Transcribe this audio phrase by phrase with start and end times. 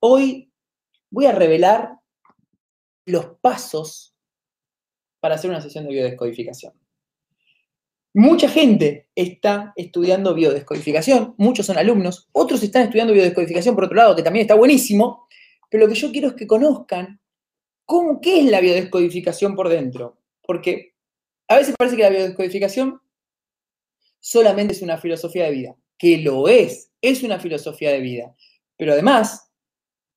[0.00, 0.52] Hoy
[1.10, 1.98] voy a revelar
[3.04, 4.14] los pasos
[5.20, 6.74] para hacer una sesión de biodescodificación.
[8.14, 14.16] Mucha gente está estudiando biodescodificación, muchos son alumnos, otros están estudiando biodescodificación por otro lado,
[14.16, 15.28] que también está buenísimo,
[15.70, 17.20] pero lo que yo quiero es que conozcan
[17.84, 20.18] cómo, qué es la biodescodificación por dentro.
[20.42, 20.94] Porque
[21.48, 23.00] a veces parece que la biodescodificación
[24.20, 28.34] solamente es una filosofía de vida, que lo es, es una filosofía de vida,
[28.76, 29.47] pero además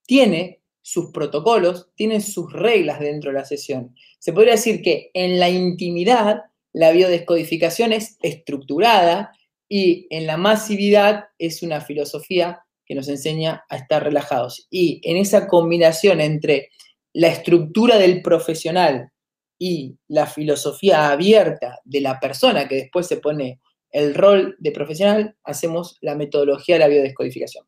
[0.06, 3.94] tiene sus protocolos, tiene sus reglas dentro de la sesión.
[4.18, 9.32] Se podría decir que en la intimidad la biodescodificación es estructurada
[9.68, 14.66] y en la masividad es una filosofía que nos enseña a estar relajados.
[14.70, 16.70] Y en esa combinación entre
[17.12, 19.10] la estructura del profesional
[19.58, 23.60] y la filosofía abierta de la persona que después se pone
[23.90, 27.66] el rol de profesional, hacemos la metodología de la biodescodificación.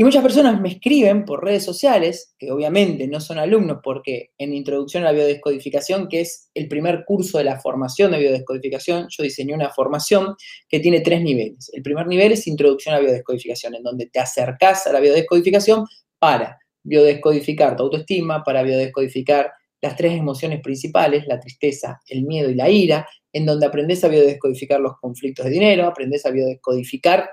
[0.00, 4.54] Y muchas personas me escriben por redes sociales, que obviamente no son alumnos, porque en
[4.54, 9.22] Introducción a la Biodescodificación, que es el primer curso de la formación de biodescodificación, yo
[9.22, 10.36] diseñé una formación
[10.70, 11.70] que tiene tres niveles.
[11.74, 15.84] El primer nivel es Introducción a la Biodescodificación, en donde te acercas a la biodescodificación
[16.18, 22.54] para biodescodificar tu autoestima, para biodescodificar las tres emociones principales, la tristeza, el miedo y
[22.54, 27.28] la ira, en donde aprendes a biodescodificar los conflictos de dinero, aprendes a biodescodificar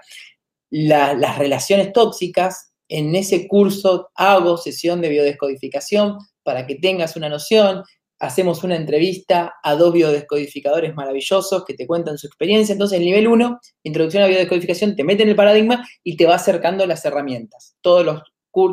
[0.69, 7.83] las relaciones tóxicas, en ese curso hago sesión de biodescodificación para que tengas una noción.
[8.19, 12.73] Hacemos una entrevista a dos biodescodificadores maravillosos que te cuentan su experiencia.
[12.73, 16.35] Entonces, el nivel 1, introducción a biodescodificación, te mete en el paradigma y te va
[16.35, 17.75] acercando las herramientas.
[17.81, 18.21] Todos los,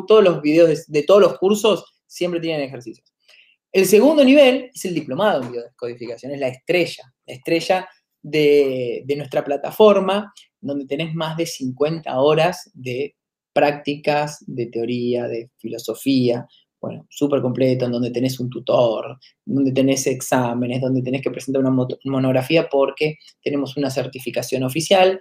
[0.07, 3.13] todos los videos de, todos los cursos siempre tienen ejercicios.
[3.71, 7.89] El segundo nivel es el diplomado en biodescodificación, es la estrella, la estrella
[8.21, 10.33] de, de nuestra plataforma,
[10.65, 13.15] donde tenés más de 50 horas de
[13.53, 16.47] prácticas, de teoría, de filosofía,
[16.81, 21.61] bueno, súper completo, en donde tenés un tutor, donde tenés exámenes, donde tenés que presentar
[21.61, 25.19] una monografía porque tenemos una certificación oficial.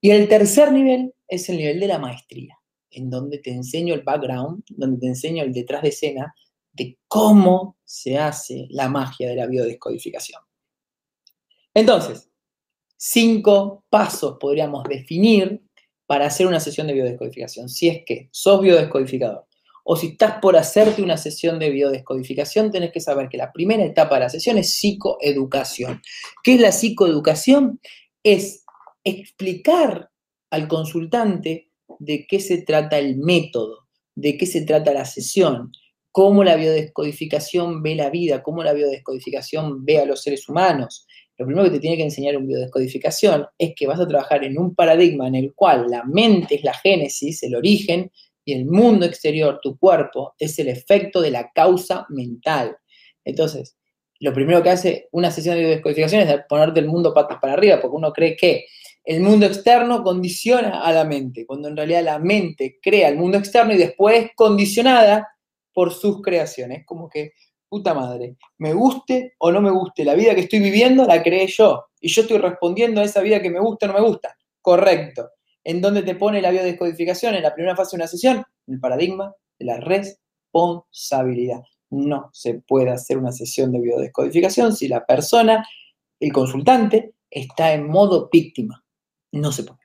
[0.00, 2.58] Y el tercer nivel es el nivel de la maestría,
[2.90, 6.34] en donde te enseño el background, donde te enseño el detrás de escena
[6.72, 10.42] de cómo se hace la magia de la biodescodificación.
[11.74, 12.28] Entonces,
[13.06, 15.62] cinco pasos podríamos definir
[16.06, 17.68] para hacer una sesión de biodescodificación.
[17.68, 19.46] Si es que sos biodescodificador
[19.84, 23.84] o si estás por hacerte una sesión de biodescodificación, tenés que saber que la primera
[23.84, 26.00] etapa de la sesión es psicoeducación.
[26.42, 27.78] ¿Qué es la psicoeducación?
[28.22, 28.64] Es
[29.04, 30.08] explicar
[30.50, 35.72] al consultante de qué se trata el método, de qué se trata la sesión,
[36.10, 41.06] cómo la biodescodificación ve la vida, cómo la biodescodificación ve a los seres humanos,
[41.36, 44.58] lo primero que te tiene que enseñar un biodescodificación es que vas a trabajar en
[44.58, 48.10] un paradigma en el cual la mente es la génesis, el origen,
[48.44, 52.76] y el mundo exterior, tu cuerpo, es el efecto de la causa mental.
[53.24, 53.76] Entonces,
[54.20, 57.80] lo primero que hace una sesión de biodescodificación es ponerte el mundo patas para arriba,
[57.80, 58.66] porque uno cree que
[59.04, 63.38] el mundo externo condiciona a la mente, cuando en realidad la mente crea el mundo
[63.38, 65.28] externo y después es condicionada
[65.72, 66.84] por sus creaciones.
[66.86, 67.32] Como que
[67.74, 71.48] puta madre, me guste o no me guste, la vida que estoy viviendo la creé
[71.48, 74.36] yo y yo estoy respondiendo a esa vida que me gusta o no me gusta.
[74.62, 75.30] Correcto.
[75.64, 77.34] ¿En dónde te pone la biodescodificación?
[77.34, 81.62] En la primera fase de una sesión, el paradigma de la responsabilidad.
[81.90, 85.66] No se puede hacer una sesión de biodescodificación si la persona,
[86.20, 88.84] el consultante, está en modo víctima.
[89.32, 89.80] No se puede.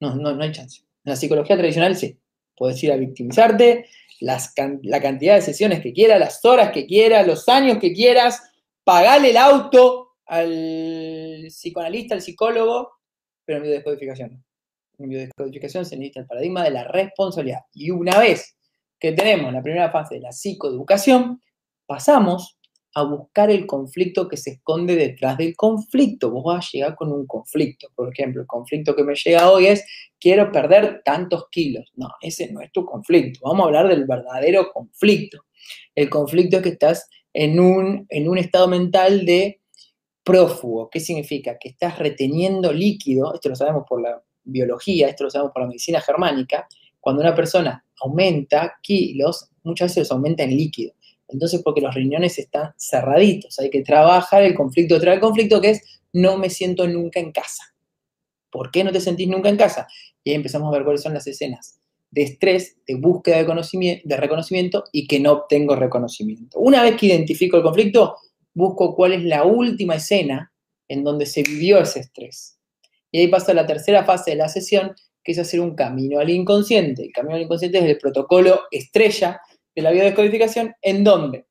[0.00, 0.80] No, no, no hay chance.
[1.04, 2.18] En la psicología tradicional sí.
[2.56, 3.86] Puedes ir a victimizarte,
[4.20, 8.42] la cantidad de sesiones que quieras, las horas que quieras, los años que quieras,
[8.84, 12.92] pagale el auto al psicoanalista, al psicólogo,
[13.44, 14.44] pero en biodescodificación
[14.98, 17.60] En biodescodificación se necesita el paradigma de la responsabilidad.
[17.72, 18.56] Y una vez
[18.98, 21.40] que tenemos la primera fase de la psicoeducación,
[21.86, 22.57] pasamos
[22.98, 26.30] a buscar el conflicto que se esconde detrás del conflicto.
[26.30, 27.88] Vos vas a llegar con un conflicto.
[27.94, 29.84] Por ejemplo, el conflicto que me llega hoy es,
[30.20, 31.90] quiero perder tantos kilos.
[31.94, 33.40] No, ese no es tu conflicto.
[33.42, 35.44] Vamos a hablar del verdadero conflicto.
[35.94, 39.60] El conflicto es que estás en un, en un estado mental de
[40.24, 40.90] prófugo.
[40.90, 41.56] ¿Qué significa?
[41.58, 45.68] Que estás reteniendo líquido, esto lo sabemos por la biología, esto lo sabemos por la
[45.68, 46.66] medicina germánica,
[47.00, 50.92] cuando una persona aumenta kilos, muchas veces los aumenta en líquido.
[51.28, 55.70] Entonces, porque los riñones están cerraditos, hay que trabajar el conflicto detrás del conflicto que
[55.70, 57.74] es no me siento nunca en casa.
[58.50, 59.86] ¿Por qué no te sentís nunca en casa?
[60.24, 61.78] Y ahí empezamos a ver cuáles son las escenas
[62.10, 66.58] de estrés, de búsqueda de, conocimiento, de reconocimiento y que no obtengo reconocimiento.
[66.58, 68.16] Una vez que identifico el conflicto,
[68.54, 70.52] busco cuál es la última escena
[70.88, 72.58] en donde se vivió ese estrés.
[73.12, 76.30] Y ahí pasa la tercera fase de la sesión, que es hacer un camino al
[76.30, 77.04] inconsciente.
[77.04, 79.40] El camino al inconsciente es el protocolo estrella
[79.78, 81.46] de la biodescodificación, en donde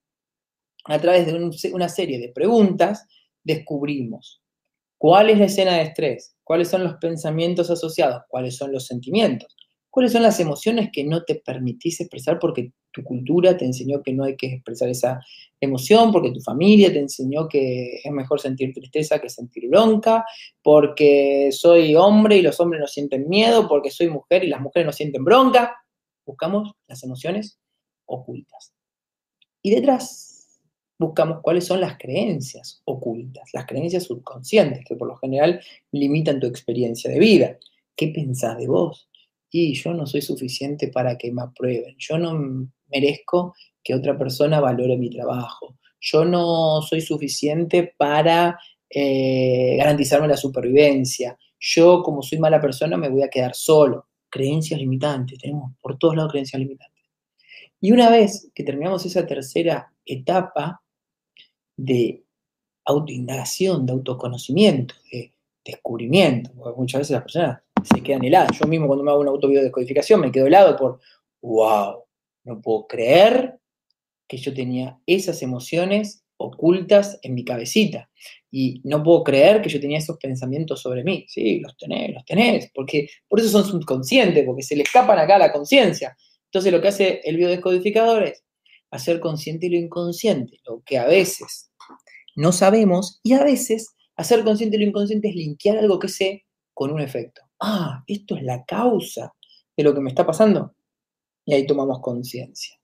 [0.84, 3.06] a través de una serie de preguntas
[3.42, 4.44] descubrimos
[4.98, 9.56] cuál es la escena de estrés, cuáles son los pensamientos asociados, cuáles son los sentimientos,
[9.90, 14.12] cuáles son las emociones que no te permitís expresar porque tu cultura te enseñó que
[14.12, 15.22] no hay que expresar esa
[15.62, 20.26] emoción, porque tu familia te enseñó que es mejor sentir tristeza que sentir bronca,
[20.62, 24.86] porque soy hombre y los hombres no sienten miedo, porque soy mujer y las mujeres
[24.86, 25.78] no sienten bronca.
[26.26, 27.58] Buscamos las emociones
[28.08, 28.74] ocultas.
[29.62, 30.60] Y detrás
[31.00, 35.62] buscamos cuáles son las creencias ocultas, las creencias subconscientes, que por lo general
[35.92, 37.58] limitan tu experiencia de vida.
[37.96, 39.10] ¿Qué pensás de vos?
[39.52, 44.60] Y yo no soy suficiente para que me aprueben, yo no merezco que otra persona
[44.60, 48.60] valore mi trabajo, yo no soy suficiente para
[48.90, 54.08] eh, garantizarme la supervivencia, yo como soy mala persona me voy a quedar solo.
[54.30, 56.97] Creencias limitantes, tenemos por todos lados creencias limitantes.
[57.80, 60.82] Y una vez que terminamos esa tercera etapa,
[61.78, 62.24] de
[62.86, 65.34] autoindagación, de autoconocimiento, de
[65.64, 68.58] descubrimiento, porque muchas veces las personas se quedan heladas.
[68.58, 71.00] Yo mismo cuando me hago una autobiodescodificación me quedo helado por,
[71.42, 72.04] wow,
[72.46, 73.60] no puedo creer
[74.28, 78.10] que yo tenía esas emociones ocultas en mi cabecita.
[78.50, 81.26] Y no puedo creer que yo tenía esos pensamientos sobre mí.
[81.28, 85.36] Sí, los tenés, los tenés, porque por eso son subconscientes, porque se le escapan acá
[85.36, 86.16] a la conciencia.
[86.48, 88.44] Entonces lo que hace el biodescodificador es
[88.92, 91.72] hacer consciente lo inconsciente, lo que a veces
[92.36, 96.92] no sabemos y a veces hacer consciente lo inconsciente es linkear algo que sé con
[96.92, 97.42] un efecto.
[97.60, 99.34] Ah, esto es la causa
[99.76, 100.76] de lo que me está pasando.
[101.46, 102.78] Y ahí tomamos conciencia.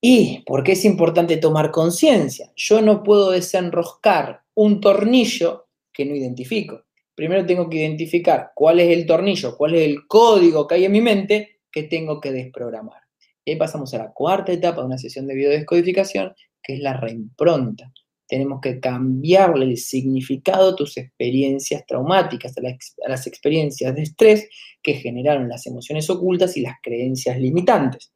[0.00, 2.52] ¿Y por qué es importante tomar conciencia?
[2.54, 6.84] Yo no puedo desenroscar un tornillo que no identifico.
[7.14, 10.92] Primero tengo que identificar cuál es el tornillo, cuál es el código que hay en
[10.92, 13.02] mi mente que tengo que desprogramar.
[13.44, 16.94] Y ahí pasamos a la cuarta etapa de una sesión de biodescodificación, que es la
[16.94, 17.92] reimpronta.
[18.26, 24.48] Tenemos que cambiarle el significado a tus experiencias traumáticas, a, las experiencias de estrés
[24.82, 28.12] que generaron las emociones ocultas y las creencias limitantes.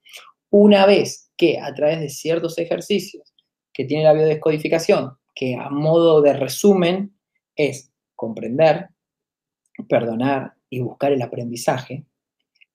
[0.51, 3.33] Una vez que a través de ciertos ejercicios
[3.73, 7.17] que tiene la biodescodificación, que a modo de resumen
[7.57, 8.89] es comprender,
[9.89, 12.05] perdonar y buscar el aprendizaje,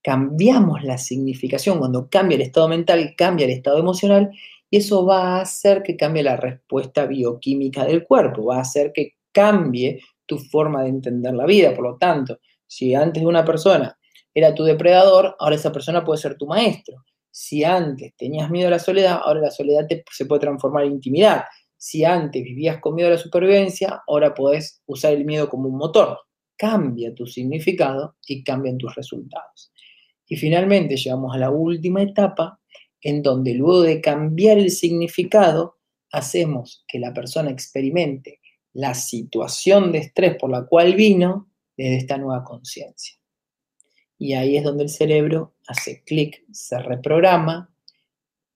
[0.07, 4.31] cambiamos la significación, cuando cambia el estado mental, cambia el estado emocional
[4.69, 8.93] y eso va a hacer que cambie la respuesta bioquímica del cuerpo, va a hacer
[8.93, 11.73] que cambie tu forma de entender la vida.
[11.75, 13.99] Por lo tanto, si antes una persona
[14.33, 17.03] era tu depredador, ahora esa persona puede ser tu maestro.
[17.29, 21.43] Si antes tenías miedo a la soledad, ahora la soledad se puede transformar en intimidad.
[21.75, 25.77] Si antes vivías con miedo a la supervivencia, ahora puedes usar el miedo como un
[25.77, 26.17] motor.
[26.55, 29.73] Cambia tu significado y cambian tus resultados.
[30.27, 32.59] Y finalmente llegamos a la última etapa,
[33.01, 35.77] en donde luego de cambiar el significado,
[36.11, 38.39] hacemos que la persona experimente
[38.73, 43.15] la situación de estrés por la cual vino desde esta nueva conciencia.
[44.19, 47.73] Y ahí es donde el cerebro hace clic, se reprograma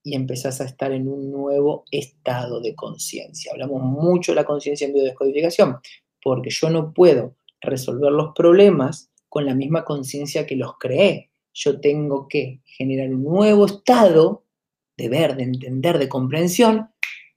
[0.04, 3.52] y empezás a estar en un nuevo estado de conciencia.
[3.52, 5.78] Hablamos mucho de la conciencia en biodescodificación,
[6.22, 11.80] porque yo no puedo resolver los problemas con la misma conciencia que los creé yo
[11.80, 14.44] tengo que generar un nuevo estado
[14.96, 16.90] de ver, de entender, de comprensión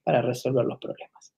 [0.03, 1.34] para resolver los problemas.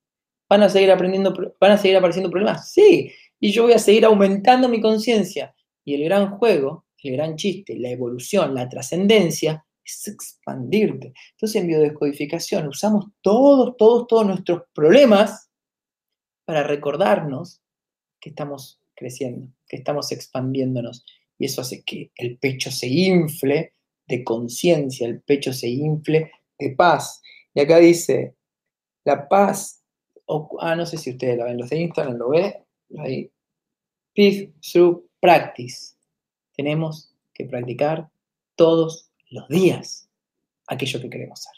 [0.50, 2.72] ¿Van a seguir aprendiendo, van a seguir apareciendo problemas?
[2.72, 5.56] Sí, y yo voy a seguir aumentando mi conciencia.
[5.84, 11.14] Y el gran juego, el gran chiste, la evolución, la trascendencia, es expandirte.
[11.32, 15.50] Entonces en biodescodificación usamos todos, todos, todos nuestros problemas
[16.46, 17.62] para recordarnos
[18.20, 21.06] que estamos creciendo, que estamos expandiéndonos
[21.40, 23.74] y eso hace que el pecho se infle
[24.08, 27.22] de conciencia, el pecho se infle de paz.
[27.54, 28.36] Y acá dice,
[29.04, 29.84] la paz,
[30.60, 32.54] ah, no sé si ustedes la ven, los de Instagram lo ven,
[33.00, 33.32] ahí,
[34.14, 35.96] peace through practice.
[36.56, 38.10] Tenemos que practicar
[38.56, 40.10] todos los días
[40.68, 41.57] aquello que queremos ser.